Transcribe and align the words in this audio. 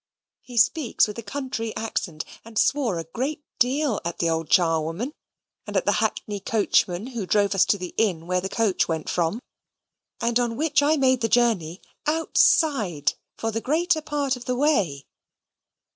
He 0.41 0.57
speaks 0.57 1.07
with 1.07 1.19
a 1.19 1.21
country 1.21 1.75
accent, 1.75 2.25
and 2.43 2.57
swore 2.57 2.97
a 2.97 3.03
great 3.03 3.43
deal 3.59 4.01
at 4.03 4.17
the 4.17 4.31
old 4.31 4.49
charwoman, 4.49 5.13
at 5.67 5.85
the 5.85 5.91
hackney 6.01 6.39
coachman 6.39 7.05
who 7.13 7.27
drove 7.27 7.53
us 7.53 7.65
to 7.65 7.77
the 7.77 7.93
inn 7.97 8.25
where 8.25 8.41
the 8.41 8.49
coach 8.49 8.87
went 8.87 9.07
from, 9.11 9.39
and 10.19 10.39
on 10.39 10.57
which 10.57 10.81
I 10.81 10.97
made 10.97 11.21
the 11.21 11.29
journey 11.29 11.81
OUTSIDE 12.07 13.13
FOR 13.37 13.51
THE 13.51 13.61
GREATER 13.61 14.01
PART 14.01 14.35
OF 14.35 14.45
THE 14.45 14.55
WAY. 14.55 15.05